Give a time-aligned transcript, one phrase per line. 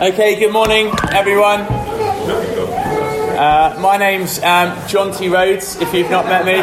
[0.00, 1.60] Okay, good morning, everyone.
[3.36, 6.54] Uh, my name's um, Jonty Rhodes, if you've not met me.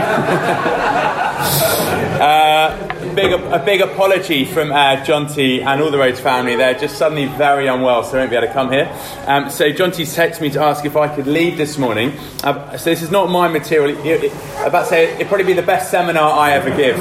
[2.19, 6.55] uh, big, a big apology from uh, Jonty and all the Rhodes family.
[6.55, 8.91] They're just suddenly very unwell, so they won't be able to come here.
[9.27, 12.13] Um, so Jonty texted me to ask if I could lead this morning.
[12.43, 13.95] Uh, so this is not my material.
[13.99, 16.97] I'm about to say it'd probably be the best seminar I ever give.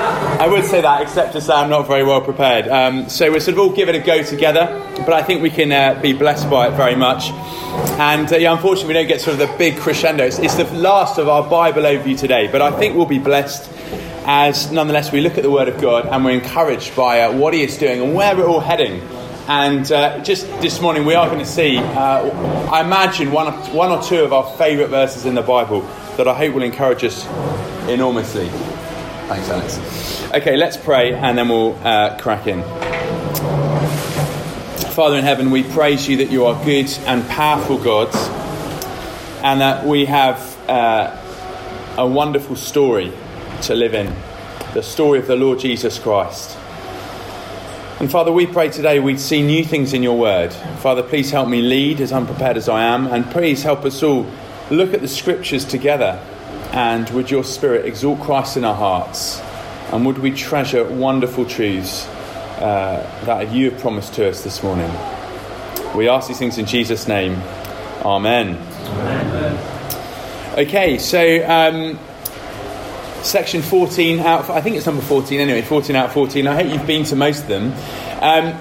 [0.38, 2.68] I would say that, except to say I'm not very well prepared.
[2.68, 5.48] Um, so we'll sort of all give it a go together, but I think we
[5.48, 7.30] can uh, be blessed by it very much.
[7.98, 10.24] And uh, yeah, unfortunately, we don't get sort of the big crescendo.
[10.24, 13.72] It's, it's, the last of our Bible overview today, but I think we'll be blessed
[14.26, 17.54] as nonetheless we look at the Word of God and we're encouraged by uh, what
[17.54, 19.00] He is doing and where we're all heading.
[19.48, 23.90] And uh, just this morning, we are going to see, uh, I imagine, one, one
[23.90, 25.80] or two of our favourite verses in the Bible
[26.18, 27.26] that I hope will encourage us
[27.88, 28.50] enormously.
[29.28, 30.32] Thanks, Alex.
[30.32, 32.62] Okay, let's pray and then we'll uh, crack in.
[34.92, 38.14] Father in heaven, we praise you that you are good and powerful God
[39.42, 41.20] and that we have uh,
[41.98, 43.12] a wonderful story
[43.62, 44.14] to live in
[44.74, 46.56] the story of the Lord Jesus Christ.
[47.98, 50.52] And Father, we pray today we'd see new things in your word.
[50.52, 54.24] Father, please help me lead as unprepared as I am, and please help us all
[54.70, 56.22] look at the scriptures together
[56.72, 59.40] and would your Spirit exalt Christ in our hearts?
[59.92, 62.06] And would we treasure wonderful truths
[62.58, 64.90] uh, that you have promised to us this morning?
[65.94, 67.34] We ask these things in Jesus' name.
[68.04, 68.56] Amen.
[68.56, 70.58] Amen.
[70.58, 71.98] Okay, so um,
[73.22, 76.46] section 14 out, I think it's number 14 anyway, 14 out of 14.
[76.46, 77.72] I hope you've been to most of them.
[78.20, 78.60] Um,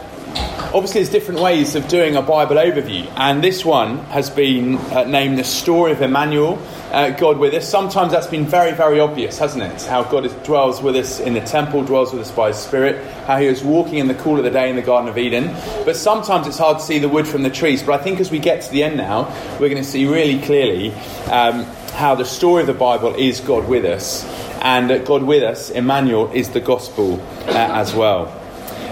[0.76, 5.06] obviously, there's different ways of doing a Bible overview, and this one has been uh,
[5.06, 7.68] named The Story of Immanuel uh, God with us.
[7.68, 9.84] Sometimes that's been very, very obvious, hasn't it?
[9.84, 13.02] How God is, dwells with us in the temple, dwells with us by His Spirit,
[13.26, 15.56] how He was walking in the cool of the day in the Garden of Eden.
[15.86, 17.82] But sometimes it's hard to see the wood from the trees.
[17.82, 20.42] But I think as we get to the end now, we're going to see really
[20.42, 20.92] clearly
[21.32, 24.26] um, how the story of the Bible is God with us,
[24.62, 28.42] and that God with us, Immanuel, is the gospel uh, as well.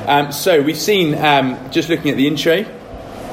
[0.08, 2.66] Um, so we've seen, um, just looking at the intro,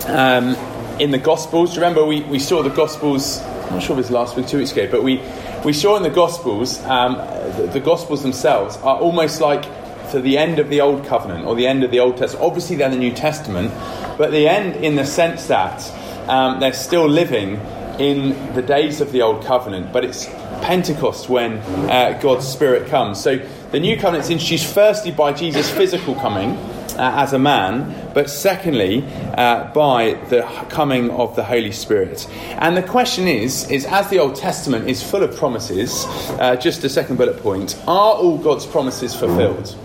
[0.06, 0.54] um,
[1.00, 1.76] in the Gospels.
[1.76, 4.58] Remember, we, we saw the Gospels I'm not sure if it was last week, two
[4.58, 5.22] weeks ago, but we,
[5.64, 7.14] we saw in the Gospels, um,
[7.56, 9.62] the, the, Gospels themselves are almost like
[10.10, 12.44] to the end of the Old Covenant or the end of the Old Testament.
[12.44, 13.72] Obviously, they're in the New Testament,
[14.18, 15.88] but the end in the sense that
[16.28, 17.60] um, they're still living
[18.00, 20.24] in the days of the Old Covenant, but it's
[20.62, 21.58] Pentecost when
[21.90, 23.22] uh, God's Spirit comes.
[23.22, 23.38] So
[23.72, 26.52] the New Covenant is introduced firstly by Jesus' physical coming
[26.96, 29.04] uh, as a man, but secondly,
[29.36, 30.40] uh, by the
[30.70, 32.26] coming of the Holy Spirit.
[32.58, 36.06] And the question is, is as the Old Testament is full of promises,
[36.40, 39.76] uh, just a second bullet point, are all God's promises fulfilled?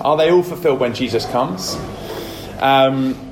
[0.00, 1.76] Are they all fulfilled when Jesus comes?
[2.60, 3.31] Um,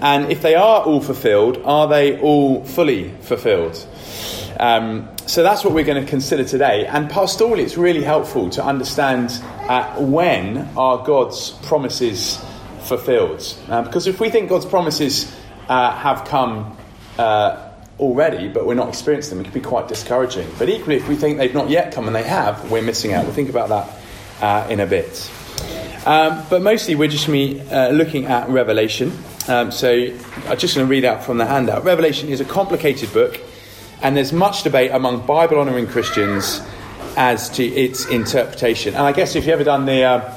[0.00, 3.86] and if they are all fulfilled, are they all fully fulfilled?
[4.58, 6.86] Um, so that's what we're going to consider today.
[6.86, 9.30] And pastorally, it's really helpful to understand
[9.68, 12.38] uh, when are God's promises
[12.82, 13.42] fulfilled.
[13.68, 15.34] Uh, because if we think God's promises
[15.68, 16.76] uh, have come
[17.18, 20.48] uh, already, but we're not experiencing them, it can be quite discouraging.
[20.58, 23.24] But equally, if we think they've not yet come and they have, we're missing out.
[23.24, 23.98] We'll think about that
[24.40, 25.30] uh, in a bit.
[26.06, 29.12] Um, but mostly, we're just me, uh, looking at Revelation.
[29.48, 29.90] Um, so
[30.46, 31.84] I'm just going to read out from the handout.
[31.84, 33.40] Revelation is a complicated book,
[34.02, 36.60] and there's much debate among Bible honouring Christians
[37.16, 38.94] as to its interpretation.
[38.94, 40.36] And I guess if you've ever done the uh,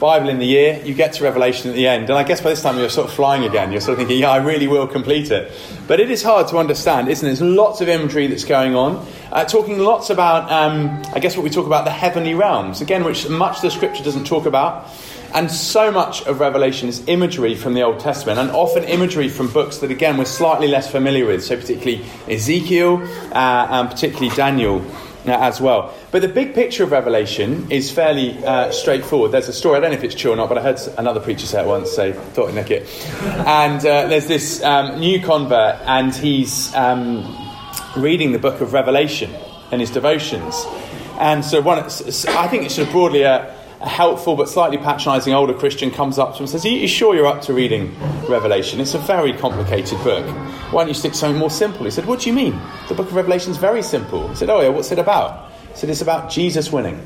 [0.00, 2.10] Bible in the year, you get to Revelation at the end.
[2.10, 3.72] And I guess by this time you're sort of flying again.
[3.72, 5.52] You're sort of thinking, yeah, I really will complete it.
[5.86, 7.28] But it is hard to understand, isn't it?
[7.28, 9.06] There's lots of imagery that's going on.
[9.32, 13.04] Uh, talking lots about, um, I guess, what we talk about the heavenly realms, again,
[13.04, 14.88] which much the scripture doesn't talk about.
[15.34, 19.52] And so much of Revelation is imagery from the Old Testament, and often imagery from
[19.52, 21.42] books that, again, we're slightly less familiar with.
[21.42, 23.02] So, particularly Ezekiel
[23.32, 24.80] uh, and particularly Daniel
[25.26, 25.92] uh, as well.
[26.12, 29.32] But the big picture of Revelation is fairly uh, straightforward.
[29.32, 31.18] There's a story, I don't know if it's true or not, but I heard another
[31.18, 32.88] preacher say it once, so thought I'd nick it.
[33.46, 37.24] And uh, there's this um, new convert, and he's um,
[37.96, 39.34] reading the book of Revelation
[39.72, 40.64] in his devotions.
[41.18, 41.88] And so, one, I
[42.48, 46.38] think it's sort of broadly a, helpful but slightly patronising older Christian comes up to
[46.38, 47.94] him and says, Are you sure you're up to reading
[48.28, 48.80] Revelation?
[48.80, 50.26] It's a very complicated book.
[50.72, 51.84] Why don't you stick to something more simple?
[51.84, 52.60] He said, What do you mean?
[52.88, 54.28] The book of Revelation is very simple.
[54.28, 55.50] He said, Oh, yeah, what's it about?
[55.74, 57.04] He said, it's about Jesus winning.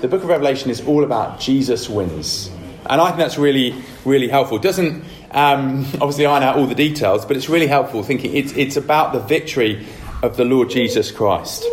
[0.00, 2.48] The book of Revelation is all about Jesus wins.
[2.86, 3.74] And I think that's really,
[4.04, 4.58] really helpful.
[4.58, 8.52] It doesn't um, obviously iron out all the details, but it's really helpful thinking it's,
[8.52, 9.86] it's about the victory
[10.22, 11.64] of the Lord Jesus Christ.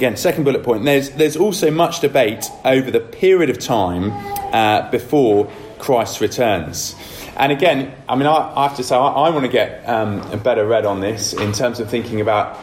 [0.00, 4.12] Again, second bullet point there's, there's also much debate over the period of time
[4.50, 6.96] uh, before Christ returns.
[7.36, 10.22] And again, I mean, I, I have to say, I, I want to get um,
[10.32, 12.58] a better read on this in terms of thinking about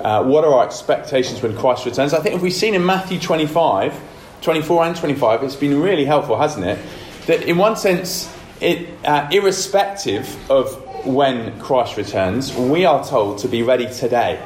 [0.00, 2.14] uh, what are our expectations when Christ returns.
[2.14, 4.00] I think if we've seen in Matthew 25,
[4.40, 6.78] 24 and 25, it's been really helpful, hasn't it?
[7.26, 13.48] That in one sense, it, uh, irrespective of when Christ returns, we are told to
[13.48, 14.42] be ready today.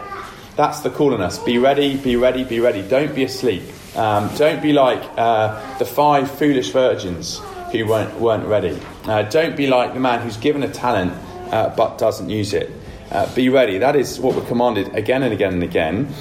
[0.59, 1.39] That's the call on us.
[1.39, 2.83] Be ready, be ready, be ready.
[2.83, 3.63] Don't be asleep.
[3.95, 7.41] Um, don't be like uh, the five foolish virgins
[7.71, 8.77] who weren't, weren't ready.
[9.05, 11.13] Uh, don't be like the man who's given a talent
[11.53, 12.73] uh, but doesn't use it.
[13.13, 13.79] Uh, be ready.
[13.79, 16.13] That is what we're commanded again and again and again.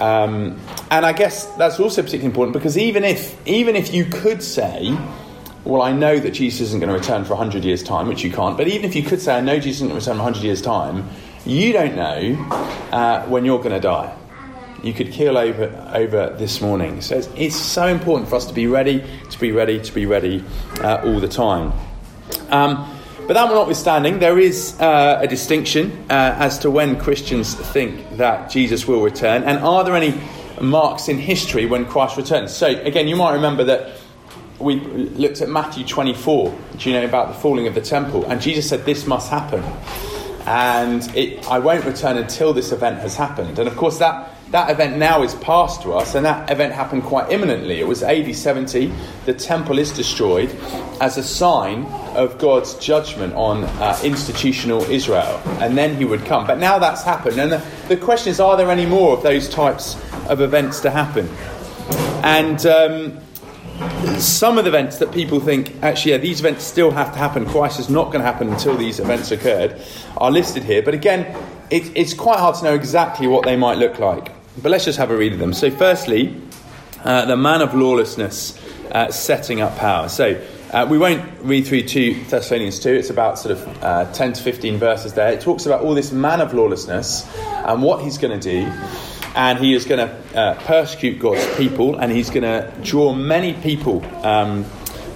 [0.00, 0.60] Um,
[0.90, 4.98] and I guess that's also particularly important because even if, even if you could say,
[5.62, 8.32] well, I know that Jesus isn't going to return for 100 years' time, which you
[8.32, 10.24] can't, but even if you could say, I know Jesus isn't going to return for
[10.24, 11.08] 100 years' time,
[11.44, 12.34] you don't know
[12.92, 14.16] uh, when you're going to die.
[14.82, 17.00] You could keel over, over this morning.
[17.00, 20.06] So it's, it's, so important for us to be ready, to be ready, to be
[20.06, 20.44] ready
[20.80, 21.72] uh, all the time.
[22.50, 22.88] Um,
[23.26, 28.50] but that notwithstanding, there is uh, a distinction uh, as to when Christians think that
[28.50, 30.20] Jesus will return, and are there any
[30.60, 32.52] marks in history when Christ returns?
[32.52, 33.92] So, again, you might remember that
[34.58, 38.40] we looked at Matthew 24, do you know, about the falling of the temple, and
[38.40, 39.62] Jesus said, This must happen.
[40.46, 43.58] And it, I won't return until this event has happened.
[43.58, 47.04] And of course, that that event now is past to us, and that event happened
[47.04, 47.80] quite imminently.
[47.80, 48.92] It was AD 70.
[49.24, 50.50] The temple is destroyed
[51.00, 56.46] as a sign of God's judgment on uh, institutional Israel, and then he would come.
[56.46, 59.48] But now that's happened, and the, the, question is are there any more of those
[59.48, 59.96] types
[60.28, 61.30] of events to happen?
[62.22, 63.20] And um,
[64.18, 67.46] some of the events that people think, actually, yeah, these events still have to happen,
[67.46, 69.80] Christ is not going to happen until these events occurred,
[70.16, 70.82] are listed here.
[70.82, 71.36] But again,
[71.70, 74.30] it, it's quite hard to know exactly what they might look like.
[74.62, 75.52] But let's just have a read of them.
[75.52, 76.40] So, firstly,
[77.04, 78.58] uh, the man of lawlessness
[78.92, 80.08] uh, setting up power.
[80.08, 80.40] So,
[80.72, 84.42] uh, we won't read through 2 Thessalonians 2, it's about sort of uh, 10 to
[84.42, 85.30] 15 verses there.
[85.30, 88.72] It talks about all this man of lawlessness and what he's going to do.
[89.34, 93.54] And he is going to uh, persecute God's people, and he's going to draw many
[93.54, 94.66] people um,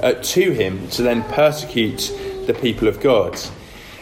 [0.03, 2.11] uh, to him to then persecute
[2.47, 3.39] the people of God.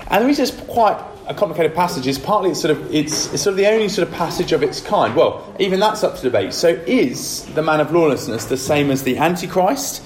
[0.09, 3.43] And the reason it's quite a complicated passage is partly it's sort of it's, it's,
[3.43, 5.17] sort of the only sort of passage of its kind.
[5.17, 6.53] Well, even that's up to debate.
[6.53, 10.03] So is the man of lawlessness the same as the Antichrist?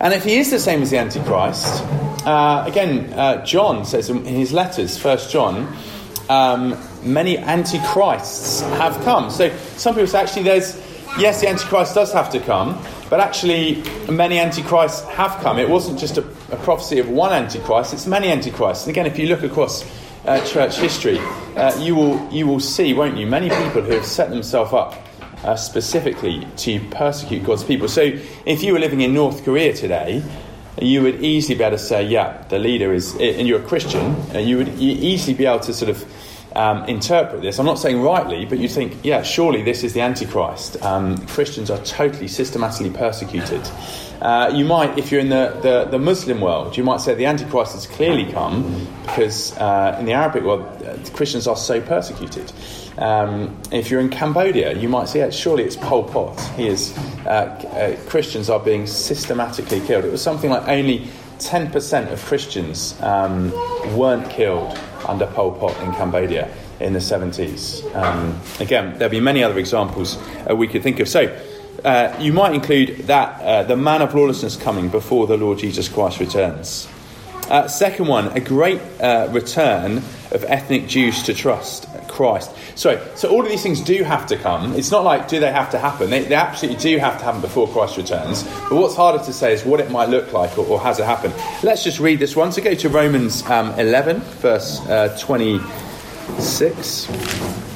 [0.00, 1.82] And if he is the same as the Antichrist,
[2.24, 5.76] uh, again, uh, John says in his letters, First John,
[6.28, 6.72] um,
[7.02, 9.30] many antichrists have come.
[9.30, 10.76] So some people say actually there's
[11.18, 15.58] yes, the Antichrist does have to come, but actually many antichrists have come.
[15.58, 18.84] It wasn't just a, a prophecy of one antichrist; it's many antichrists.
[18.86, 19.84] And again, if you look across
[20.24, 21.18] uh, church history,
[21.56, 24.94] uh, you, will, you will see, won't you, many people who have set themselves up
[25.44, 27.88] uh, specifically to persecute God's people.
[27.88, 28.12] So
[28.44, 30.22] if you were living in North Korea today,
[30.80, 34.14] you would easily be able to say, yeah, the leader is, and you're a Christian,
[34.32, 36.04] and you would easily be able to sort of
[36.56, 37.58] um, interpret this.
[37.58, 40.82] I'm not saying rightly, but you think, yeah, surely this is the Antichrist.
[40.82, 43.62] Um, Christians are totally systematically persecuted.
[44.20, 47.24] Uh, you might, if you're in the, the, the, Muslim world, you might say the
[47.24, 52.52] Antichrist has clearly come because uh, in the Arabic world, uh, Christians are so persecuted.
[52.98, 56.38] Um, if you're in Cambodia, you might say, yeah, surely it's Pol Pot.
[56.56, 56.94] He is,
[57.24, 60.04] uh, uh, Christians are being systematically killed.
[60.04, 61.08] It was something like only
[61.38, 63.50] 10% of Christians um,
[63.96, 67.94] weren't killed under Pol Pot in Cambodia in the 70s.
[67.94, 70.16] Um, again, there'll be many other examples
[70.48, 71.08] uh, we could think of.
[71.08, 71.36] So,
[71.84, 75.88] uh, you might include that uh, the man of lawlessness coming before the Lord Jesus
[75.88, 76.88] Christ returns.
[77.50, 79.98] Uh, second one, a great uh, return
[80.30, 82.52] of ethnic Jews to trust Christ.
[82.76, 84.74] Sorry, so all of these things do have to come.
[84.74, 86.10] It's not like do they have to happen.
[86.10, 88.44] They, they absolutely do have to happen before Christ returns.
[88.44, 91.06] But what's harder to say is what it might look like or, or has it
[91.06, 91.34] happened.
[91.64, 92.52] Let's just read this one.
[92.52, 97.69] So go to Romans um, 11, verse uh, 26.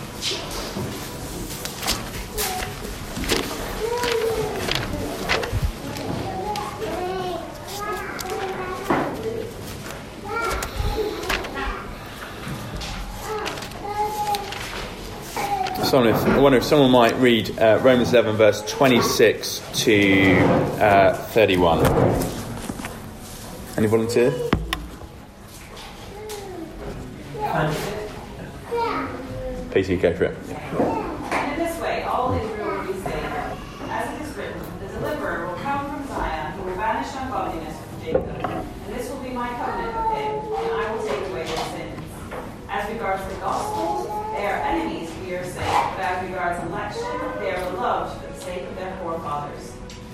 [16.02, 20.36] If, I wonder if someone might read uh, Romans 11, verse 26 to
[20.80, 21.86] uh, 31.
[23.76, 24.32] Any volunteer?
[29.72, 30.53] Peter, go for it.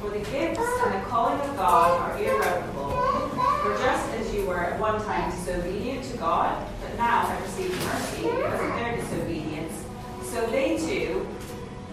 [0.00, 2.90] For the gifts and the calling of God are irrevocable,
[3.62, 7.74] For just as you were at one time disobedient to God, but now have received
[7.84, 9.84] mercy because of their disobedience,
[10.22, 11.28] so they too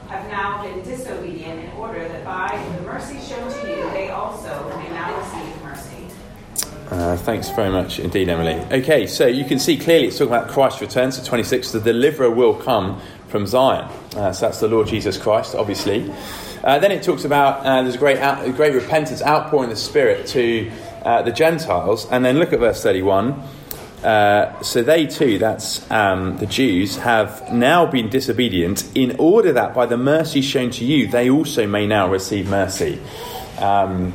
[0.08, 4.70] have now been disobedient in order that by the mercy shown to you, they also
[4.78, 6.08] may now receive mercy.
[6.90, 8.54] Uh, thanks very much indeed, Emily.
[8.82, 11.12] Okay, so you can see clearly it's talking about Christ's return.
[11.12, 13.92] So 26, the deliverer will come from Zion.
[14.16, 16.10] Uh, so that's the Lord Jesus Christ, obviously.
[16.64, 19.76] Uh, then it talks about uh, there's a great, out, a great repentance outpouring the
[19.76, 20.72] Spirit to
[21.04, 22.08] uh, the Gentiles.
[22.12, 23.42] And then look at verse 31.
[24.04, 29.74] Uh, so they too, that's um, the Jews, have now been disobedient in order that
[29.74, 33.00] by the mercy shown to you, they also may now receive mercy.
[33.58, 34.14] Um,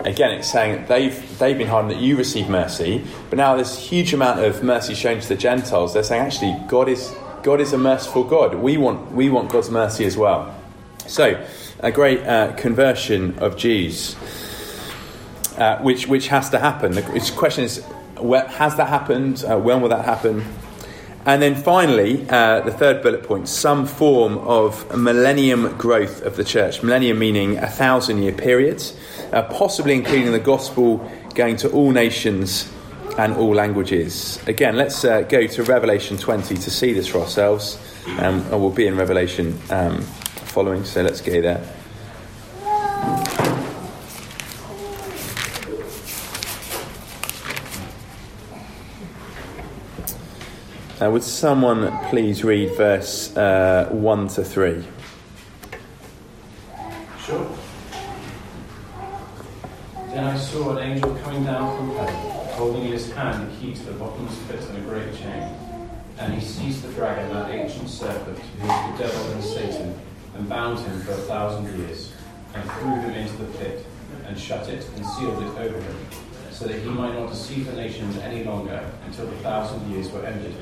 [0.00, 4.14] again, it's saying they've, they've been hardened that you receive mercy, but now this huge
[4.14, 5.92] amount of mercy shown to the Gentiles.
[5.92, 8.54] They're saying actually, God is, God is a merciful God.
[8.54, 10.54] We want, we want God's mercy as well.
[11.06, 11.44] So,
[11.82, 14.14] a great uh, conversion of Jews,
[15.56, 16.92] uh, which, which has to happen.
[16.92, 17.84] The question is,
[18.18, 19.44] where, has that happened?
[19.44, 20.44] Uh, when will that happen?
[21.26, 26.44] And then finally, uh, the third bullet point some form of millennium growth of the
[26.44, 26.82] church.
[26.82, 28.82] Millennium meaning a thousand year period,
[29.32, 30.98] uh, possibly including the gospel
[31.34, 32.70] going to all nations
[33.18, 34.40] and all languages.
[34.46, 37.78] Again, let's uh, go to Revelation 20 to see this for ourselves.
[38.18, 40.04] Um, and we'll be in Revelation um,
[40.50, 41.64] following, so let's go there.
[51.00, 54.84] Uh, would someone please read verse uh, 1 to 3?
[57.24, 57.50] Sure.
[60.08, 62.14] Then I saw an angel coming down from heaven,
[62.50, 65.54] holding in his hand the key to the bottomless pit and a great chain.
[66.18, 69.98] And he seized the dragon, that ancient serpent, who is the devil and Satan,
[70.40, 72.12] and bound him for a thousand years,
[72.54, 73.84] and threw him into the pit,
[74.26, 75.96] and shut it, and sealed it over him,
[76.50, 80.24] so that he might not deceive the nations any longer until the thousand years were
[80.24, 80.54] ended.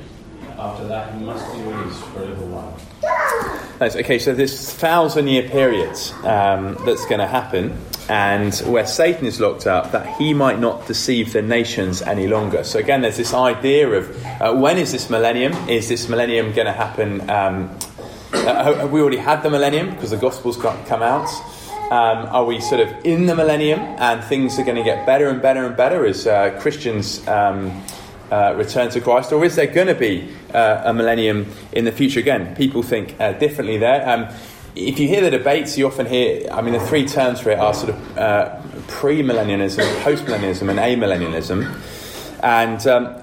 [0.59, 2.77] After that, he must be released for a little while.
[3.79, 3.95] Nice.
[3.95, 9.39] Okay, so this thousand year period um, that's going to happen, and where Satan is
[9.39, 12.65] locked up, that he might not deceive the nations any longer.
[12.65, 15.53] So, again, there's this idea of uh, when is this millennium?
[15.69, 17.31] Is this millennium going to happen?
[17.31, 17.79] Um,
[18.33, 21.29] uh, have we already had the millennium because the gospel's come out?
[21.91, 25.29] Um, are we sort of in the millennium and things are going to get better
[25.29, 27.27] and better and better as uh, Christians?
[27.27, 27.83] Um,
[28.31, 31.93] uh, return to Christ, or is there going to be uh, a millennium in the
[31.93, 32.21] future?
[32.21, 34.07] Again, people think uh, differently there.
[34.07, 34.29] Um,
[34.75, 37.59] if you hear the debates, you often hear, I mean, the three terms for it
[37.59, 42.43] are sort of uh, pre millennialism, post millennialism, and amillennialism.
[42.43, 43.23] And um,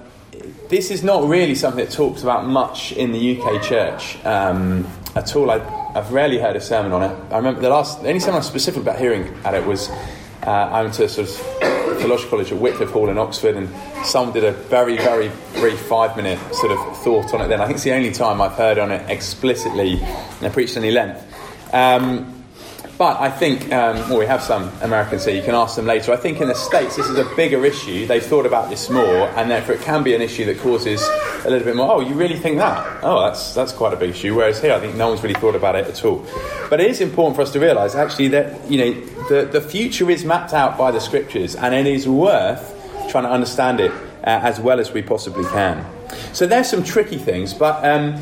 [0.68, 5.34] this is not really something that talks about much in the UK church um, at
[5.36, 5.50] all.
[5.50, 5.58] I,
[5.96, 7.32] have rarely heard a sermon on it.
[7.32, 9.88] I remember the last, the only sermon I was specific about hearing at it was
[10.46, 11.34] uh, I went to sort of
[11.98, 13.68] Theological College at Wycliffe Hall in Oxford, and
[14.04, 17.60] someone did a very, very brief five minute sort of thought on it then.
[17.60, 19.98] I think it's the only time I've heard on it explicitly
[20.42, 21.22] and preached any length.
[21.72, 22.44] Um,
[22.98, 26.12] but I think, um, well, we have some Americans here, you can ask them later.
[26.12, 28.06] I think in the States this is a bigger issue.
[28.06, 31.06] They've thought about this more, and therefore it can be an issue that causes
[31.44, 33.00] a little bit more, oh, you really think that?
[33.02, 34.34] Oh, that's, that's quite a big issue.
[34.34, 36.26] Whereas here, I think no one's really thought about it at all.
[36.70, 40.10] But it is important for us to realise, actually, that, you know, the, the future
[40.10, 42.72] is mapped out by the scriptures, and it is worth
[43.10, 45.84] trying to understand it uh, as well as we possibly can.
[46.32, 48.16] So there's some tricky things, but um,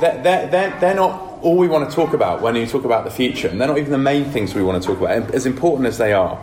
[0.00, 3.10] they're, they're, they're not all we want to talk about when you talk about the
[3.10, 5.86] future, and they're not even the main things we want to talk about, as important
[5.86, 6.40] as they are.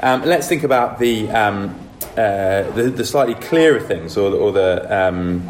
[0.00, 1.74] Um, let's think about the, um,
[2.12, 5.42] uh, the, the slightly clearer things, or the, or the um,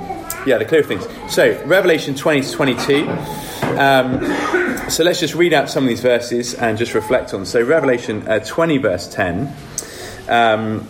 [0.47, 1.07] yeah, the clearer things.
[1.29, 3.09] So Revelation twenty to twenty two.
[3.77, 4.21] Um,
[4.89, 7.45] so let's just read out some of these verses and just reflect on.
[7.45, 9.53] So Revelation uh, twenty verse ten.
[10.29, 10.89] Um,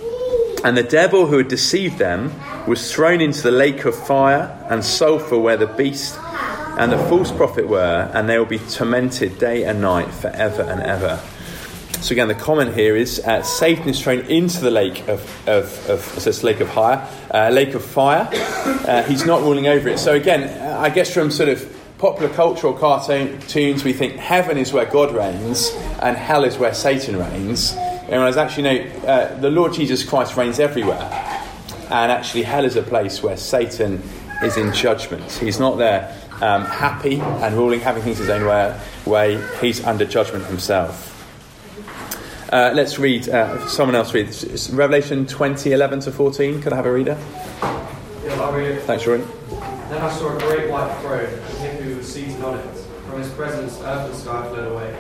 [0.65, 2.33] and the devil who had deceived them
[2.67, 6.19] was thrown into the lake of fire and sulfur where the beast
[6.77, 10.83] and the false prophet were, and they will be tormented day and night forever and
[10.83, 11.21] ever.
[12.01, 15.89] So again, the comment here is uh, Satan is thrown into the lake of, of,
[15.89, 18.29] of says lake of fire, uh, lake of fire.
[18.33, 19.99] Uh, he's not ruling over it.
[19.99, 24.73] So again, uh, I guess from sort of popular cultural cartoons, we think heaven is
[24.73, 25.71] where God reigns
[26.03, 27.73] and hell is where Satan reigns.
[27.73, 31.11] And whereas actually, no, uh, the Lord Jesus Christ reigns everywhere,
[31.91, 34.03] and actually, hell is a place where Satan
[34.43, 35.33] is in judgment.
[35.33, 40.05] He's not there um, happy and ruling, having things his own way, way he's under
[40.05, 41.13] judgment himself.
[42.53, 46.63] Uh, let's read, uh, someone else read it's Revelation 20, 11 to 14.
[46.63, 47.19] Could I have a reader?
[48.25, 48.83] Yeah, I'll read it.
[48.83, 49.25] Thanks, Rory.
[49.89, 52.77] Then I saw a great white throne, and him who was seated on it.
[53.09, 54.97] From his presence, earth and sky fled away,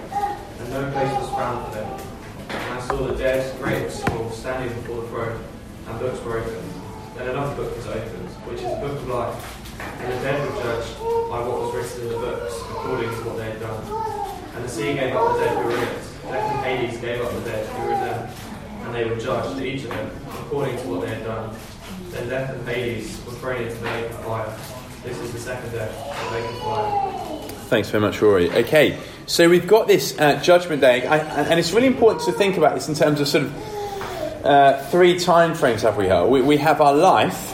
[0.58, 2.00] and no place was found for them.
[2.48, 5.44] And I saw the dead, great and small, standing before the throne,
[5.88, 6.72] and books were opened.
[7.16, 9.55] Then another book was opened, which is the book of life.
[9.80, 10.98] And the dead were judged
[11.30, 13.82] by what was written in the books, according to what they had done.
[14.54, 16.02] And the sea gave up the dead who were in it.
[16.22, 18.30] Death and Hades gave up the dead who were in them.
[18.84, 21.54] And they were judged, each of them, according to what they had done.
[22.10, 24.58] Then death and Hades were thrown into the lake of fire.
[25.04, 27.48] This is the second death, the lake of fire.
[27.68, 28.50] Thanks very much, Rory.
[28.50, 32.56] Okay, so we've got this uh, Judgment Day, I, and it's really important to think
[32.56, 35.82] about this in terms of sort of uh, three time frames.
[35.82, 36.24] Have we here?
[36.24, 37.52] We, we have our life,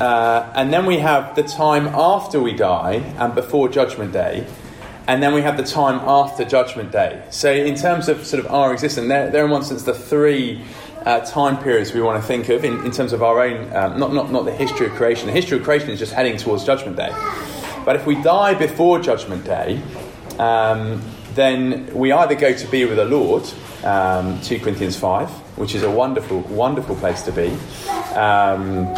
[0.00, 4.46] uh, and then we have the time after we die and before Judgment Day,
[5.06, 7.22] and then we have the time after Judgment Day.
[7.30, 10.62] So, in terms of sort of our existence, there are in one sense the three.
[10.98, 13.98] Uh, time periods we want to think of in, in terms of our own, um,
[13.98, 15.26] not, not, not the history of creation.
[15.26, 17.10] The history of creation is just heading towards Judgment Day.
[17.84, 19.80] But if we die before Judgment Day,
[20.38, 21.00] um,
[21.34, 23.48] then we either go to be with the Lord,
[23.84, 27.48] um, 2 Corinthians 5, which is a wonderful, wonderful place to be.
[28.14, 28.94] Um,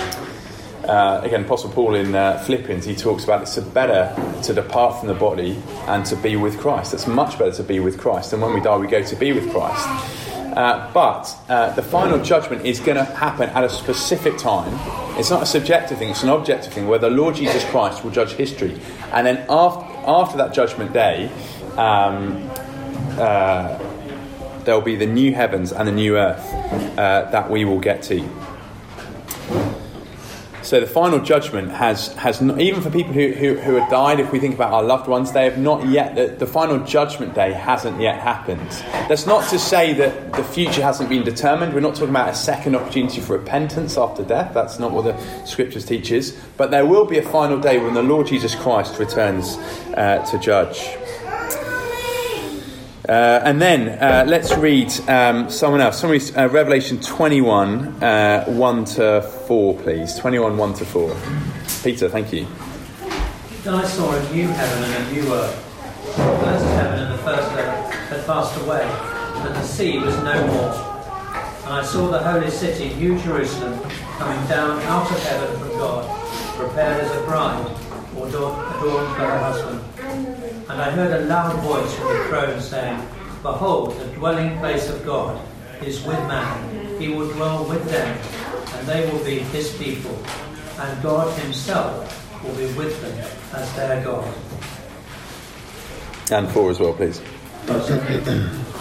[0.91, 5.07] uh, again, Apostle Paul in uh, Philippians, he talks about it's better to depart from
[5.07, 6.93] the body and to be with Christ.
[6.93, 8.33] It's much better to be with Christ.
[8.33, 9.87] And when we die, we go to be with Christ.
[10.57, 14.73] Uh, but uh, the final judgment is going to happen at a specific time.
[15.17, 18.11] It's not a subjective thing, it's an objective thing where the Lord Jesus Christ will
[18.11, 18.81] judge history.
[19.13, 21.31] And then after, after that judgment day,
[21.77, 22.51] um,
[23.13, 23.79] uh,
[24.65, 26.53] there'll be the new heavens and the new earth
[26.99, 28.29] uh, that we will get to.
[30.63, 34.21] So the final judgment has, has not, even for people who, who, who have died,
[34.21, 37.35] if we think about our loved ones, they have not yet, the, the final judgment
[37.35, 38.69] day hasn't yet happened.
[39.09, 41.73] That's not to say that the future hasn't been determined.
[41.73, 44.53] We're not talking about a second opportunity for repentance after death.
[44.53, 46.33] That's not what the scriptures teaches.
[46.57, 49.57] But there will be a final day when the Lord Jesus Christ returns
[49.97, 51.00] uh, to judge.
[53.09, 56.01] Uh, and then uh, let's read um, someone else.
[56.01, 60.15] Someone uh, Revelation 21, uh, 1 to 4, please.
[60.17, 61.17] 21, 1 to 4.
[61.83, 62.47] Peter, thank you.
[63.63, 65.67] Then I saw a new heaven and a new earth.
[66.05, 70.47] The first heaven and the first earth had passed away, and the sea was no
[70.47, 70.91] more.
[71.65, 73.81] And I saw the holy city, New Jerusalem,
[74.19, 76.21] coming down out of heaven from God,
[76.57, 77.67] prepared as a bride,
[78.17, 79.90] adorned for her husband.
[80.71, 83.05] And I heard a loud voice from the throne saying,
[83.43, 85.45] Behold, the dwelling place of God
[85.83, 87.01] is with man.
[87.01, 88.17] He will dwell with them,
[88.77, 90.17] and they will be his people.
[90.79, 93.19] And God himself will be with them
[93.53, 94.33] as their God.
[96.31, 97.21] And 4 as well, please.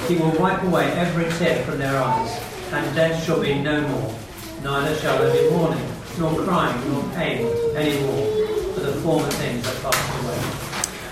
[0.08, 2.40] He will wipe away every tear from their eyes,
[2.72, 4.14] and death shall be no more.
[4.62, 8.28] Neither shall there be mourning, nor crying, nor pain any more,
[8.76, 10.69] for the former things are passed away.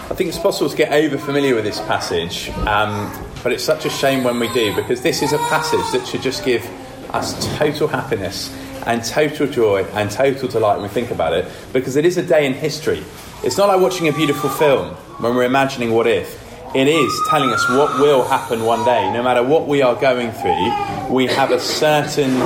[0.10, 3.12] I think it's possible to get over familiar with this passage, um,
[3.44, 6.22] but it's such a shame when we do because this is a passage that should
[6.22, 6.66] just give
[7.14, 11.98] us total happiness and total joy and total delight when we think about it because
[11.98, 13.04] it is a day in history.
[13.44, 16.42] It's not like watching a beautiful film when we're imagining what if.
[16.74, 19.12] It is telling us what will happen one day.
[19.12, 22.40] No matter what we are going through, we have a certain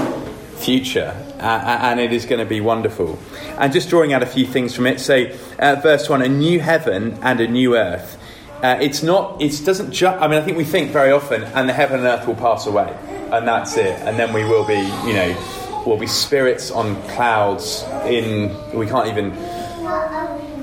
[0.56, 3.19] future uh, and it is going to be wonderful.
[3.58, 4.99] And just drawing out a few things from it.
[4.99, 5.25] So,
[5.60, 8.17] uh, verse 1 a new heaven and a new earth.
[8.63, 11.67] Uh, it's not, it doesn't just, I mean, I think we think very often, and
[11.67, 12.95] the heaven and earth will pass away,
[13.32, 14.77] and that's it, and then we will be,
[15.08, 19.34] you know, we'll be spirits on clouds in, we can't even,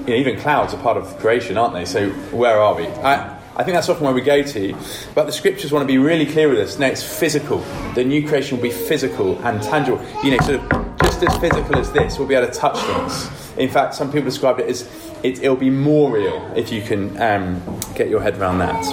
[0.07, 1.85] you know, even clouds are part of creation, aren't they?
[1.85, 2.87] So, where are we?
[2.87, 4.77] I, I think that's often where we go to.
[5.17, 6.79] But the scriptures want to be really clear with us.
[6.79, 7.59] No, it's physical.
[7.97, 10.01] The new creation will be physical and tangible.
[10.23, 13.57] You know, sort of just as physical as this, we'll be able to touch things.
[13.59, 14.89] In fact, some people describe it as
[15.25, 18.87] it, will be more real if you can um, get your head around that.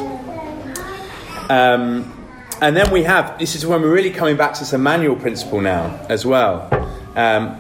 [1.52, 2.12] Um,
[2.60, 5.62] and then we have this is when we're really coming back to this Emmanuel principle
[5.62, 6.74] now as well.
[7.16, 7.60] Um,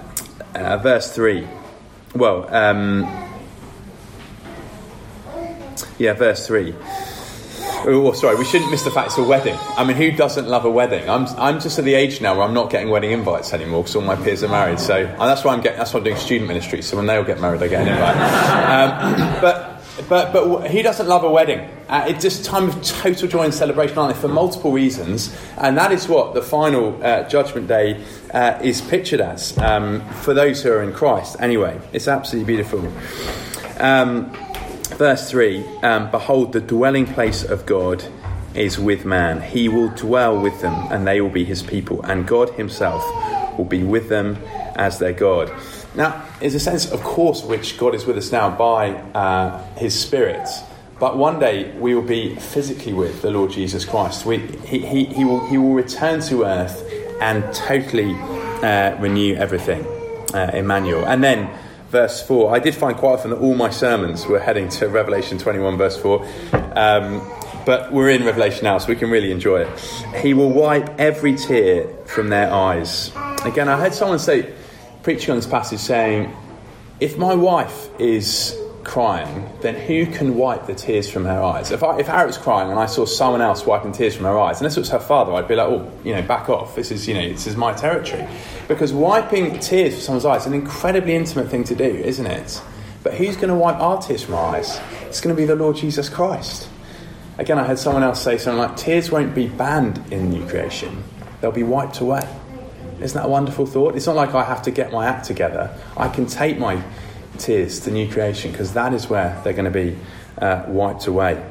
[0.55, 1.47] uh, verse 3.
[2.15, 3.24] Well, um,
[5.97, 6.73] yeah, verse 3.
[7.87, 9.55] Oh, sorry, we shouldn't miss the fact it's a wedding.
[9.77, 11.07] I mean, who doesn't love a wedding?
[11.07, 13.95] I'm, I'm just at the age now where I'm not getting wedding invites anymore because
[13.95, 14.79] all my peers are married.
[14.79, 16.81] So and that's why I'm getting, that's why I'm doing student ministry.
[16.81, 18.15] So when they all get married, I get an invite.
[18.71, 19.75] Um, but
[20.09, 21.59] but but who doesn't love a wedding?
[21.87, 24.19] Uh, it's just time of total joy and celebration, aren't they?
[24.19, 29.21] For multiple reasons, and that is what the final uh, judgment day uh, is pictured
[29.21, 31.37] as um, for those who are in Christ.
[31.39, 32.91] Anyway, it's absolutely beautiful.
[33.79, 34.35] Um,
[34.87, 38.03] Verse 3 um, Behold, the dwelling place of God
[38.53, 39.41] is with man.
[39.41, 43.03] He will dwell with them, and they will be his people, and God himself
[43.57, 44.37] will be with them
[44.75, 45.51] as their God.
[45.95, 49.97] Now, there's a sense, of course, which God is with us now by uh, his
[49.99, 50.47] Spirit.
[50.99, 54.25] But one day we will be physically with the Lord Jesus Christ.
[54.25, 56.89] We, he, he, he, will, he will return to earth
[57.21, 59.85] and totally uh, renew everything.
[60.33, 61.05] Uh, Immanuel.
[61.05, 61.49] And then
[61.95, 62.53] verse 4.
[62.53, 65.95] I did find quite often that all my sermons were heading to Revelation 21, verse
[65.95, 66.27] 4.
[66.75, 67.25] Um,
[67.65, 69.79] but we're in Revelation now, so we can really enjoy it.
[70.21, 73.13] He will wipe every tear from their eyes.
[73.45, 74.53] Again, I heard someone say,
[75.03, 76.35] preaching on this passage, saying,
[76.99, 81.71] If my wife is crying, then who can wipe the tears from her eyes?
[81.71, 84.61] If, I, if Harriet's crying and I saw someone else wiping tears from her eyes,
[84.61, 86.75] unless it was her father, I'd be like, oh, you know, back off.
[86.75, 88.25] This is, you know, this is my territory.
[88.69, 92.61] Because wiping tears from someone's eyes is an incredibly intimate thing to do, isn't it?
[93.03, 94.79] But who's going to wipe our tears from our eyes?
[95.03, 96.69] It's going to be the Lord Jesus Christ.
[97.37, 101.03] Again, I had someone else say something like, tears won't be banned in new creation,
[101.41, 102.27] they'll be wiped away.
[103.01, 103.95] Isn't that a wonderful thought?
[103.95, 105.77] It's not like I have to get my act together.
[105.97, 106.81] I can take my
[107.39, 109.97] tears to new creation because that is where they're going to be
[110.37, 111.43] uh, wiped away.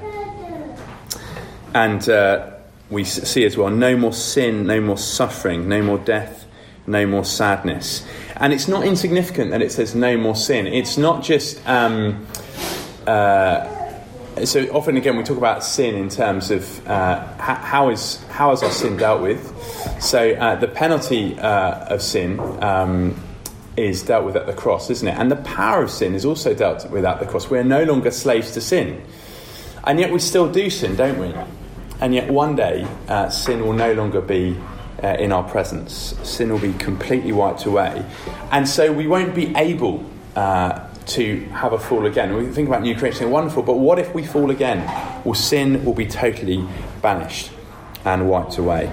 [1.75, 2.51] And uh,
[2.91, 6.47] we see as well no more sin, no more suffering, no more death,
[6.87, 8.07] no more sadness.
[8.37, 10.67] And it's not insignificant that it says no more sin.
[10.67, 11.67] It's not just.
[11.69, 12.27] Um,
[13.07, 13.71] uh,
[14.45, 18.63] so often again we talk about sin in terms of uh, how is how is
[18.63, 19.41] our sin dealt with.
[20.03, 23.15] So uh, the penalty uh, of sin um,
[23.77, 25.17] is dealt with at the cross, isn't it?
[25.17, 27.51] And the power of sin is also dealt with at the cross.
[27.51, 29.05] We're no longer slaves to sin.
[29.85, 31.35] And yet we still do sin, don't we?
[32.01, 34.57] And yet one day, uh, sin will no longer be
[35.03, 36.15] uh, in our presence.
[36.23, 38.05] Sin will be completely wiped away.
[38.51, 40.05] And so we won't be able
[40.37, 42.35] uh, to have a fall again.
[42.35, 44.79] We think about new creation, wonderful, but what if we fall again?
[45.25, 46.67] Well, sin will be totally
[47.03, 47.51] banished
[48.05, 48.93] and wiped away.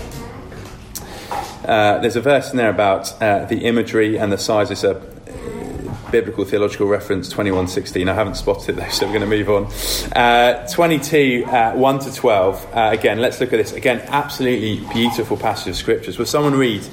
[1.71, 4.69] Uh, there's a verse in there about uh, the imagery and the size.
[4.71, 8.09] It's a uh, biblical theological reference, 2116.
[8.09, 9.71] I haven't spotted it though, so we're going to move on.
[10.13, 12.67] Uh, 22, uh, 1 to 12.
[12.73, 13.71] again, let's look at this.
[13.71, 16.19] Again, absolutely beautiful passage of scriptures.
[16.19, 16.83] Will someone read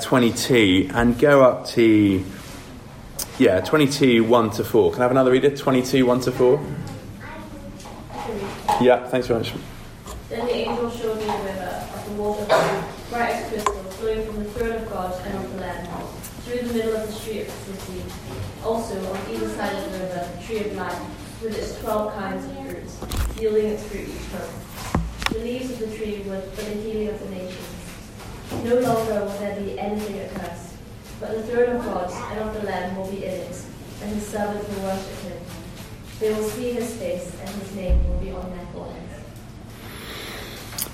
[0.00, 2.24] 22 and go up to,
[3.40, 4.92] yeah, 22, 1 to 4.
[4.92, 5.56] Can I have another reader?
[5.56, 6.66] 22, 1 to 4.
[8.80, 9.52] Yeah, thanks very much.
[10.28, 14.38] Then the angel showed me a river of the water bright as crystal flowing from
[14.42, 16.06] the throne of God and of the Lamb,
[16.44, 18.02] through the middle of the street of the city.
[18.64, 22.44] Also, on either side of the river, the tree of life, with its twelve kinds
[22.44, 25.30] of fruits, yielding its fruit each month.
[25.30, 27.68] The leaves of the tree were for the healing of the nations.
[28.64, 30.74] No longer will there be anything accursed,
[31.20, 33.64] but the throne of God and of the Lamb will be in it,
[34.02, 35.38] and his servants will worship him.
[36.20, 39.03] They will see his face, and his name will be on their foreheads.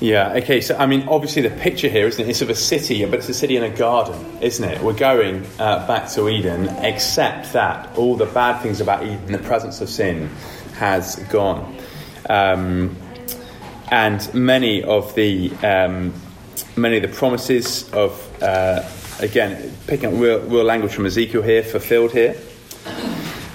[0.01, 2.31] Yeah, okay, so I mean, obviously the picture here, isn't it?
[2.31, 4.81] It's of a city, but it's a city in a garden, isn't it?
[4.81, 9.39] We're going uh, back to Eden, except that all the bad things about Eden, the
[9.39, 10.31] presence of sin,
[10.77, 11.77] has gone.
[12.31, 12.97] Um,
[13.91, 16.15] and many of the um,
[16.77, 18.83] many of the promises of uh,
[19.19, 22.37] again picking up real, real language from Ezekiel here fulfilled here,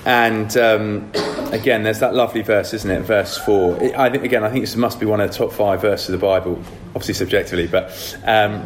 [0.05, 1.11] and um,
[1.51, 3.01] again, there's that lovely verse, isn't it?
[3.01, 3.83] Verse 4.
[3.83, 6.09] It, I think, again, I think this must be one of the top five verses
[6.09, 8.63] of the Bible, obviously subjectively, but um,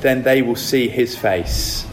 [0.00, 1.86] then they will see his face.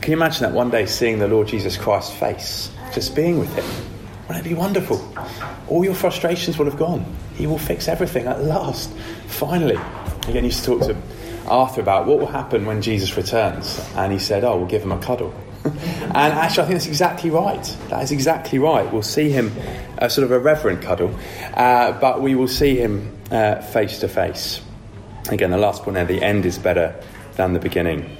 [0.00, 3.54] Can you imagine that one day seeing the Lord Jesus Christ's face, just being with
[3.54, 3.64] him?
[4.26, 5.14] Wouldn't it be wonderful?
[5.68, 7.04] All your frustrations will have gone.
[7.34, 8.90] He will fix everything at last,
[9.26, 9.78] finally.
[10.28, 10.96] Again, used to talk to
[11.46, 14.92] Arthur about what will happen when Jesus returns, and he said, Oh, we'll give him
[14.92, 15.34] a cuddle.
[15.64, 17.76] And actually, I think that's exactly right.
[17.90, 18.90] That is exactly right.
[18.92, 19.52] We'll see him,
[19.98, 21.14] uh, sort of a reverent cuddle,
[21.54, 23.16] uh, but we will see him
[23.72, 24.60] face to face.
[25.28, 26.94] Again, the last point there the end is better
[27.36, 28.16] than the beginning.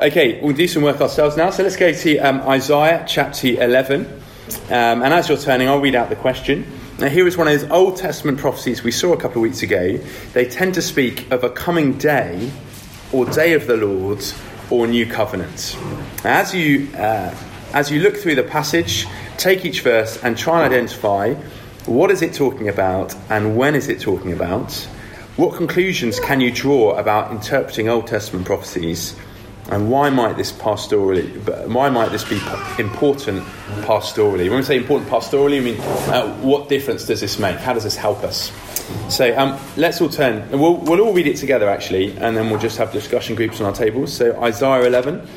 [0.00, 1.50] Okay, we'll do some work ourselves now.
[1.50, 4.06] So let's go to um, Isaiah chapter 11.
[4.06, 6.66] Um, and as you're turning, I'll read out the question.
[6.98, 9.62] Now, here is one of those Old Testament prophecies we saw a couple of weeks
[9.62, 9.98] ago.
[10.32, 12.50] They tend to speak of a coming day
[13.12, 14.22] or day of the Lord
[14.70, 15.76] or new covenant.
[16.24, 17.34] As you, uh,
[17.72, 19.06] as you look through the passage,
[19.36, 21.34] take each verse and try and identify
[21.86, 24.72] what is it talking about and when is it talking about.
[25.36, 29.16] What conclusions can you draw about interpreting Old Testament prophecies?
[29.70, 31.28] And why might this pastorally?
[31.68, 32.36] Why might this be
[32.82, 33.44] important
[33.82, 34.48] pastorally?
[34.48, 37.56] When we say important pastorally, I mean uh, what difference does this make?
[37.56, 38.52] How does this help us?
[39.08, 40.50] So um, let's all turn.
[40.50, 43.66] We'll, we'll all read it together actually, and then we'll just have discussion groups on
[43.66, 44.12] our tables.
[44.12, 45.28] So Isaiah 11.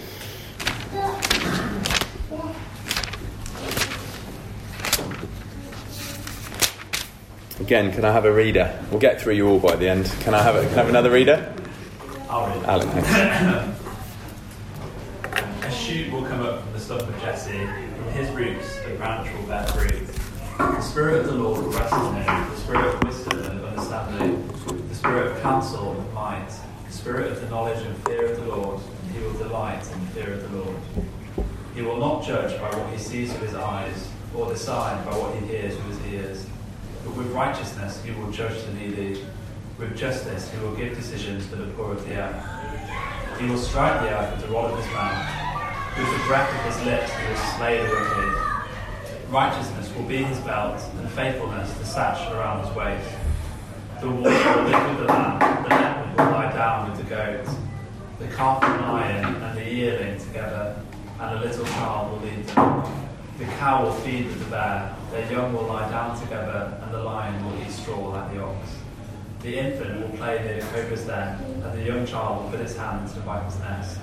[7.59, 8.77] Again, can I have a reader?
[8.91, 10.05] We'll get through you all by the end.
[10.21, 11.53] Can I have, a, can I have another reader?
[12.29, 12.65] I'll read.
[12.65, 13.79] Alec, thanks.
[17.01, 17.65] of Jesse.
[17.97, 20.07] From his roots, the branch will bear fruit.
[20.57, 24.87] The Spirit of the Lord will rest on him, the Spirit of wisdom and understanding,
[24.89, 28.37] the Spirit of counsel and might, the the spirit of the knowledge and fear of
[28.37, 30.77] the Lord, and he will delight in the fear of the Lord.
[31.73, 35.35] He will not judge by what he sees with his eyes, or decide by what
[35.35, 36.45] he hears with his ears.
[37.03, 39.25] But with righteousness he will judge the needy.
[39.79, 43.39] With justice he will give decisions for the poor of the earth.
[43.39, 45.52] He will strike the earth with the rod of his mouth.
[45.95, 49.29] With the breath of his lips will slay the wicked.
[49.29, 53.09] Righteousness will be his belt, and faithfulness the sash around his waist.
[54.01, 57.45] The wolf will live with the lamb, the leopard will lie down with the goat.
[58.17, 60.81] The calf and lion and the yearling together,
[61.19, 62.83] and a little child will lead them.
[63.37, 67.03] The cow will feed with the bear, their young will lie down together, and the
[67.03, 68.77] lion will eat straw like the ox.
[69.41, 72.75] The infant will play near the cobra's den, and the young child will put his
[72.75, 73.99] hand to the viper's nest.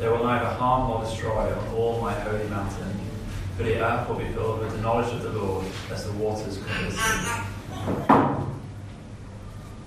[0.00, 2.98] They will neither harm nor destroy on all my holy mountain,
[3.58, 6.56] for the earth will be filled with the knowledge of the Lord as the waters
[6.56, 6.90] cover the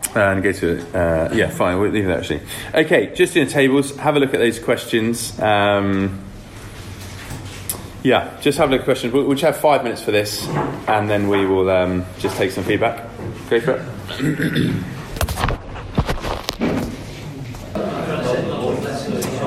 [0.03, 0.15] sea.
[0.15, 2.41] and go to uh, yeah fine we'll leave that actually.
[2.75, 5.39] Okay just in the tables have a look at those questions.
[5.39, 6.23] Um,
[8.03, 9.13] yeah just have a look at questions.
[9.13, 10.47] We'll, we'll just have five minutes for this
[10.87, 13.03] and then we will um, just take some feedback.
[13.49, 13.83] Go for
[14.19, 14.83] it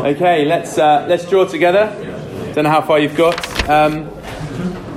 [0.06, 1.92] okay let's uh, let's draw together
[2.54, 4.10] don't know how far you've got um,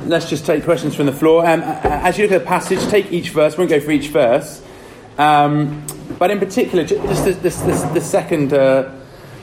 [0.08, 3.12] let's just take questions from the floor um, as you look at the passage take
[3.12, 4.64] each verse we won't go for each verse
[5.20, 5.86] um,
[6.18, 8.90] but in particular, just this, the second uh,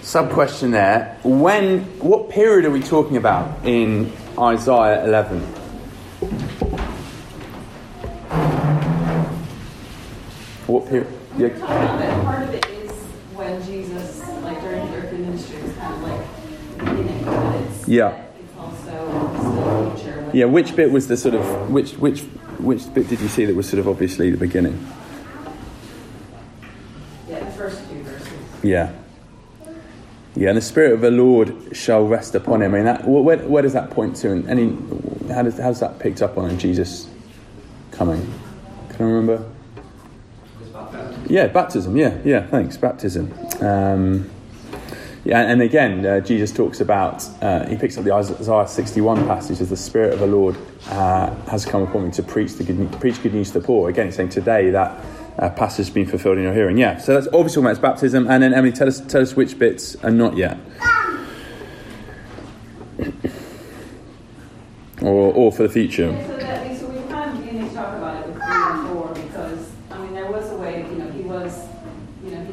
[0.00, 5.40] sub question there: when, what period are we talking about in Isaiah 11?
[10.66, 11.12] What period?
[11.37, 11.48] Yeah.
[11.59, 12.90] Part of it, part of it is
[13.35, 18.25] when Jesus, like during the earthly ministry, was kind of like beginning, but it's Yeah.
[18.38, 20.22] it's also still future.
[20.22, 20.44] When Yeah.
[20.46, 22.22] Which bit was the sort of which which
[22.59, 24.87] which bit did you see that was sort of obviously the beginning?
[27.29, 28.29] Yeah, the first few verses.
[28.62, 28.92] Yeah.
[30.35, 32.75] Yeah, and the spirit of the Lord shall rest upon him.
[32.75, 34.33] I mean, that, where, where does that point to?
[34.33, 34.77] And any,
[35.33, 37.09] how does how's that picked up on in Jesus
[37.90, 38.20] coming?
[38.90, 39.51] Can I remember?
[41.29, 41.96] Yeah, baptism.
[41.96, 42.46] Yeah, yeah.
[42.46, 43.33] Thanks, baptism.
[43.62, 44.31] Um,
[45.26, 49.60] yeah, and again, uh, Jesus talks about uh, he picks up the Isaiah sixty-one passage
[49.60, 50.56] as the Spirit of the Lord
[50.88, 53.90] uh, has come upon me to preach the good, preach good news to the poor.
[53.90, 55.04] Again, saying today that
[55.36, 56.78] uh, passage has been fulfilled in your hearing.
[56.78, 58.28] Yeah, so that's obviously about baptism.
[58.30, 60.58] And then Emily, tell us tell us which bits are not yet,
[65.02, 66.12] or or for the future.
[66.12, 68.88] Yeah, so that, so we kind of beginning to talk about it with three and
[68.88, 71.66] four because I mean there was a way, you know, he was,
[72.24, 72.52] you know, he,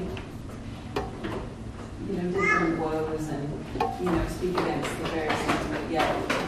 [2.12, 3.62] you know, did bring woes and
[3.99, 6.43] you know speak against the Pharisees, but yeah,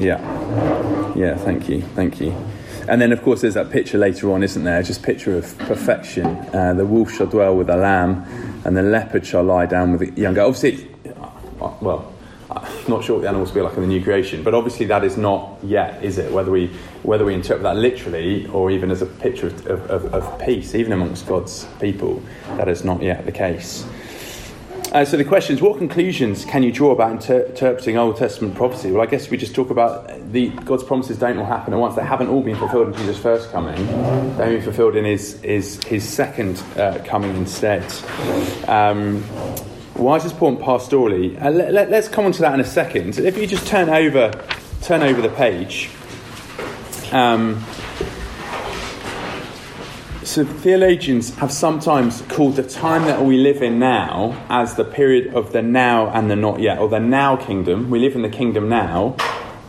[0.00, 1.14] yeah.
[1.14, 1.36] Yeah.
[1.36, 1.82] Thank you.
[1.82, 2.34] Thank you.
[2.88, 4.82] And then, of course, there's that picture later on, isn't there?
[4.82, 6.26] Just picture of perfection.
[6.26, 8.24] Uh, the wolf shall dwell with the lamb,
[8.64, 10.38] and the leopard shall lie down with the young.
[10.38, 10.88] Obviously,
[11.60, 12.12] uh, well,
[12.50, 14.86] I'm not sure what the animals will be like in the new creation, but obviously
[14.86, 16.32] that is not yet, is it?
[16.32, 16.68] Whether we
[17.02, 20.92] whether we interpret that literally or even as a picture of, of, of peace, even
[20.92, 22.22] amongst God's people,
[22.56, 23.86] that is not yet the case.
[24.92, 28.56] Uh, so the question is, what conclusions can you draw about inter- interpreting Old Testament
[28.56, 28.90] prophecy?
[28.90, 31.94] Well, I guess we just talk about the God's promises don't all happen at once.
[31.94, 33.76] They haven't all been fulfilled in Jesus' first coming.
[34.36, 37.84] They've been fulfilled in his his, his second uh, coming instead.
[38.66, 39.22] Um,
[39.94, 41.40] why is this important pastorally?
[41.40, 43.16] Uh, let, let, us come on to that in a second.
[43.16, 44.32] If you just turn over
[44.82, 45.88] turn over the page.
[47.12, 47.64] Um,
[50.30, 55.34] so theologians have sometimes called the time that we live in now as the period
[55.34, 57.90] of the now and the not yet, or the now kingdom.
[57.90, 59.16] We live in the kingdom now,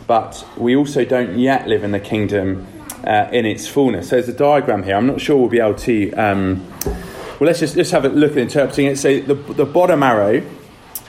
[0.06, 2.64] but we also don't yet live in the kingdom
[3.04, 4.08] uh, in its fullness.
[4.08, 4.94] So there's a diagram here.
[4.94, 6.12] I'm not sure we'll be able to.
[6.12, 6.72] Um,
[7.40, 8.98] well, let's just, just have a look at interpreting it.
[8.98, 10.48] So the, the bottom arrow,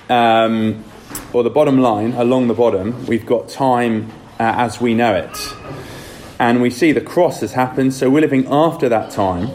[0.10, 0.84] um,
[1.32, 5.83] or the bottom line along the bottom, we've got time uh, as we know it
[6.39, 9.50] and we see the cross has happened, so we're living after that time.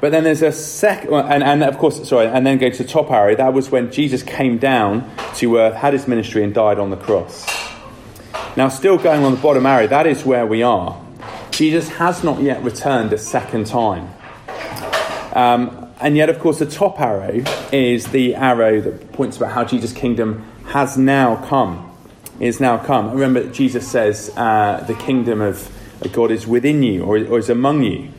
[0.00, 2.88] But then there's a second, and, and of course, sorry, and then go to the
[2.88, 3.34] top arrow.
[3.34, 6.96] That was when Jesus came down to earth, had his ministry, and died on the
[6.96, 7.46] cross.
[8.56, 11.00] Now, still going on the bottom arrow, that is where we are.
[11.52, 14.10] Jesus has not yet returned a second time.
[15.32, 19.64] Um, and yet, of course, the top arrow is the arrow that points about how
[19.64, 21.93] Jesus' kingdom has now come
[22.40, 23.12] is now come.
[23.12, 25.70] Remember, Jesus says uh, the kingdom of
[26.12, 28.10] God is within you or, or, is among you.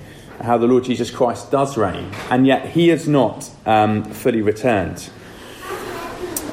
[0.41, 5.09] How the Lord Jesus Christ does reign, and yet he has not um, fully returned.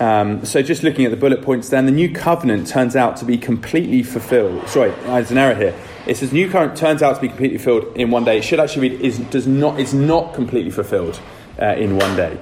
[0.01, 3.25] Um, so, just looking at the bullet points, then the new covenant turns out to
[3.25, 4.69] be completely fulfilled.
[4.69, 5.75] Sorry, there's an error here.
[6.07, 8.39] It says new covenant turns out to be completely fulfilled in one day.
[8.39, 11.21] It should actually read is does not is not completely fulfilled
[11.61, 12.39] uh, in one day.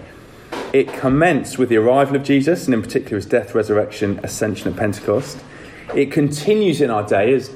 [0.73, 4.77] It commenced with the arrival of Jesus, and in particular his death, resurrection, ascension and
[4.77, 5.39] Pentecost.
[5.95, 7.51] It continues in our day as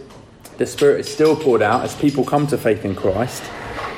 [0.58, 3.42] the Spirit is still poured out as people come to faith in Christ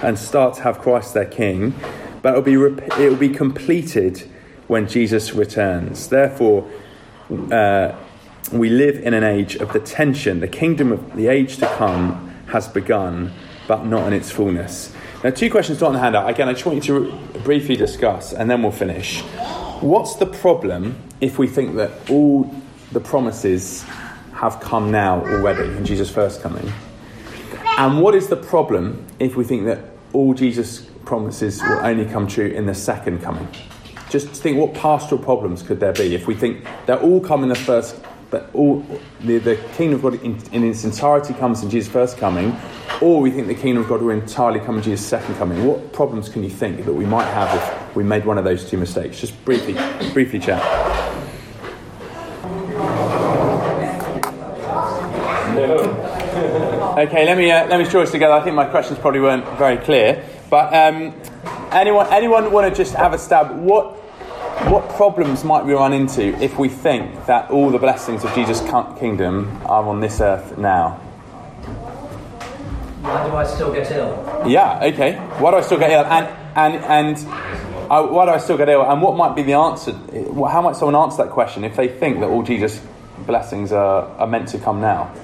[0.03, 1.75] and start to have Christ their King,
[2.21, 2.55] but it'll be,
[3.03, 4.19] it will be completed
[4.67, 6.09] when Jesus returns.
[6.09, 6.71] Therefore,
[7.51, 7.97] uh,
[8.53, 10.41] we live in an age of the tension.
[10.41, 13.33] The kingdom of the age to come has begun,
[13.67, 14.95] but not in its fullness.
[15.27, 16.31] Now, two questions not on the handout.
[16.31, 19.23] Again, I just want you to briefly discuss, and then we'll finish.
[19.81, 22.55] What's the problem if we think that all
[22.93, 23.83] the promises
[24.35, 26.73] have come now already in Jesus' first coming?
[27.77, 29.81] And what is the problem if we think that
[30.13, 33.49] all Jesus' promises will only come true in the second coming?
[34.09, 37.49] Just think what pastoral problems could there be if we think they're all come in
[37.49, 38.85] the first, that all
[39.21, 42.57] the, the kingdom of God in, in its entirety comes in Jesus' first coming,
[43.01, 45.65] or we think the kingdom of God will entirely come in Jesus' second coming?
[45.67, 48.69] What problems can you think that we might have if we made one of those
[48.69, 49.21] two mistakes?
[49.21, 49.75] Just briefly,
[50.13, 50.63] briefly chat.
[56.99, 58.33] Okay, let me uh, let me draw this together.
[58.33, 61.15] I think my questions probably weren't very clear, but um,
[61.71, 63.55] anyone anyone want to just have a stab?
[63.55, 63.99] What
[64.71, 68.61] what problems might we run into if we think that all the blessings of Jesus'
[68.99, 70.93] kingdom are on this earth now?
[73.03, 74.45] Why do I still get ill?
[74.47, 74.83] Yeah.
[74.83, 75.15] Okay.
[75.39, 76.05] Why do I still get ill?
[76.05, 77.17] And and and.
[77.89, 78.83] Uh, why do I still get ill?
[78.83, 79.93] And what might be the answer?
[79.93, 82.83] How might someone answer that question if they think that all Jesus'
[83.27, 85.15] blessings are, are meant to come now?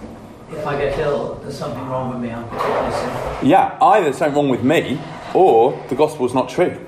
[0.53, 2.31] if I get ill, there's something wrong with me.
[2.31, 3.49] I'm particularly sick.
[3.49, 5.01] Yeah, either there's something wrong with me,
[5.35, 6.79] or the gospel's not true.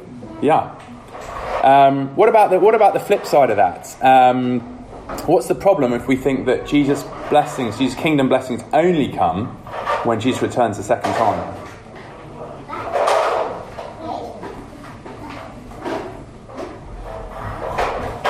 [0.43, 0.79] Yeah.
[1.65, 3.97] Um, what about the what about the flip side of that?
[4.05, 4.61] Um,
[5.25, 9.47] what's the problem if we think that Jesus' blessings, Jesus' kingdom blessings, only come
[10.05, 11.57] when Jesus returns the second time?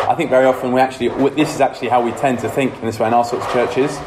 [0.08, 2.86] I think very often we actually this is actually how we tend to think in
[2.86, 3.98] this way in our sorts of churches.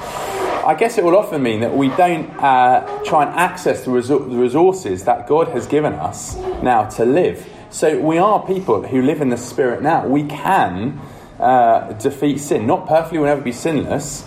[0.65, 4.37] I guess it will often mean that we don't uh, try and access the, the
[4.37, 7.45] resources that God has given us now to live.
[7.69, 10.07] So we are people who live in the Spirit now.
[10.07, 10.99] We can
[11.39, 12.65] uh, defeat sin.
[12.65, 14.25] Not perfectly, we'll never be sinless.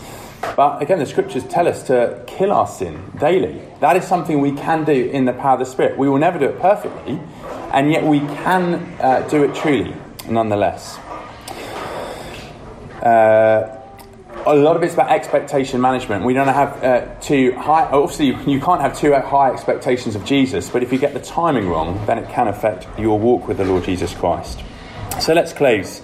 [0.56, 3.62] But again, the scriptures tell us to kill our sin daily.
[3.80, 5.98] That is something we can do in the power of the Spirit.
[5.98, 7.18] We will never do it perfectly,
[7.72, 9.94] and yet we can uh, do it truly,
[10.28, 10.98] nonetheless.
[13.02, 13.79] Uh,
[14.46, 16.24] a lot of it's about expectation management.
[16.24, 17.84] We don't have uh, too high.
[17.90, 21.68] Obviously, you can't have too high expectations of Jesus, but if you get the timing
[21.68, 24.62] wrong, then it can affect your walk with the Lord Jesus Christ.
[25.20, 26.00] So let's close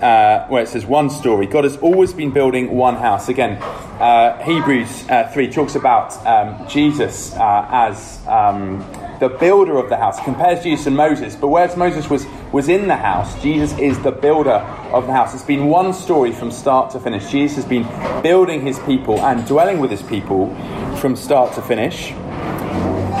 [0.00, 1.46] uh, where it says one story.
[1.46, 3.28] God has always been building one house.
[3.28, 3.60] Again,
[4.00, 8.80] uh, Hebrews uh, 3 talks about um, Jesus uh, as um,
[9.20, 10.18] the builder of the house.
[10.24, 11.36] Compares Jesus and Moses.
[11.36, 15.34] But whereas Moses was, was in the house, Jesus is the builder of the house.
[15.34, 17.30] It's been one story from start to finish.
[17.30, 17.84] Jesus has been
[18.22, 20.54] building his people and dwelling with his people
[20.96, 22.12] from start to finish.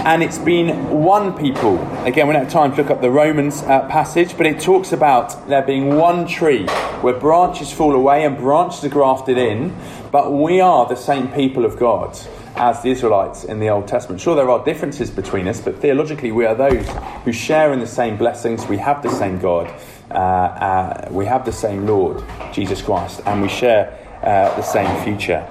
[0.02, 1.78] And it's been one people.
[2.06, 4.92] Again, we don't have time to look up the Romans uh, passage, but it talks
[4.92, 6.66] about there being one tree
[7.02, 9.76] where branches fall away and branches are grafted in,
[10.10, 12.18] but we are the same people of God
[12.60, 14.20] as the Israelites in the Old Testament.
[14.20, 16.86] Sure, there are differences between us, but theologically, we are those
[17.24, 18.66] who share in the same blessings.
[18.66, 19.72] We have the same God,
[20.10, 25.04] uh, uh, we have the same Lord, Jesus Christ, and we share uh, the same
[25.04, 25.48] future.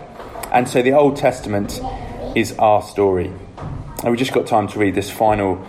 [0.51, 1.81] And so the Old Testament
[2.35, 3.33] is our story.
[4.03, 5.65] And we just got time to read this final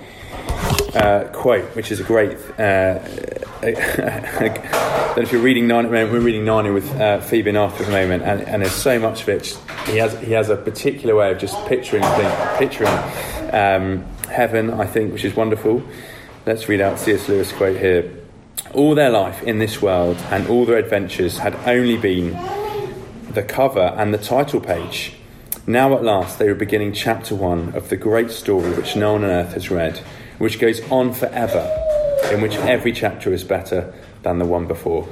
[0.94, 2.36] uh, quote, which is a great.
[2.58, 3.00] Uh,
[3.60, 7.92] that if you're reading Narnia, we're reading Narnia with uh, Phoebe and Arthur at the
[7.92, 9.58] moment, and, and, there's so much of it.
[9.86, 12.92] He has he has a particular way of just picturing things, picturing
[13.52, 15.82] um, heaven, I think, which is wonderful.
[16.46, 17.28] Let's read out C.S.
[17.28, 18.10] Lewis quote here.
[18.72, 22.32] All their life in this world and all their adventures had only been
[23.32, 25.14] the cover and the title page.
[25.66, 29.24] Now at last they were beginning chapter one of the great story which no one
[29.24, 29.98] on earth has read,
[30.38, 31.68] which goes on forever,
[32.32, 33.92] in which every chapter is better
[34.22, 35.08] than the one before.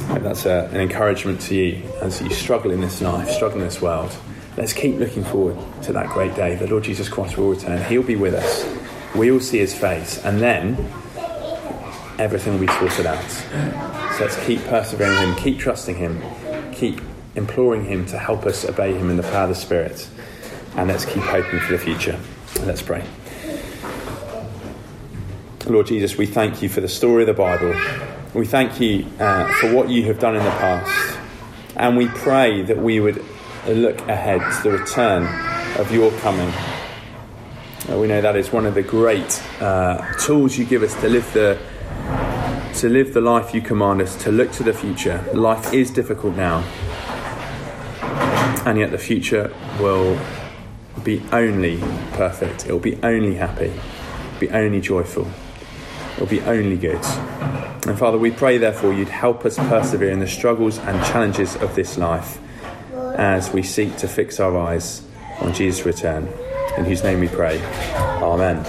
[0.00, 3.80] That's a, an encouragement to you as you struggle in this life, struggle in this
[3.80, 4.14] world.
[4.56, 6.56] Let's keep looking forward to that great day.
[6.56, 7.82] The Lord Jesus Christ will return.
[7.84, 8.66] He'll be with us.
[9.14, 10.24] We will see his face.
[10.24, 10.76] And then
[12.18, 13.30] everything will be sorted out.
[14.16, 16.22] So let's keep persevering him, keep trusting him,
[16.72, 17.00] keep
[17.34, 20.08] imploring him to help us obey him in the power of the Spirit.
[20.76, 22.18] And let's keep hoping for the future.
[22.64, 23.04] Let's pray.
[25.66, 27.74] Lord Jesus, we thank you for the story of the Bible.
[28.36, 31.18] We thank you uh, for what you have done in the past.
[31.74, 33.24] And we pray that we would
[33.66, 35.22] look ahead to the return
[35.80, 36.52] of your coming.
[37.88, 41.08] Uh, we know that is one of the great uh, tools you give us to
[41.08, 41.58] live the
[42.74, 45.24] to live the life you command us, to look to the future.
[45.32, 46.58] Life is difficult now,
[48.66, 50.20] and yet the future will
[51.02, 51.78] be only
[52.12, 52.66] perfect.
[52.66, 53.72] It will be only happy,
[54.38, 55.26] be only joyful.
[56.18, 57.04] Will be only good.
[57.86, 61.74] And Father, we pray therefore you'd help us persevere in the struggles and challenges of
[61.74, 62.38] this life
[63.16, 65.02] as we seek to fix our eyes
[65.40, 66.28] on Jesus' return.
[66.76, 67.58] In whose name we pray.
[68.20, 68.64] Amen.